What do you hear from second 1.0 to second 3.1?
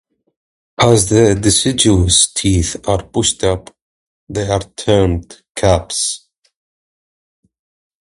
the deciduous teeth are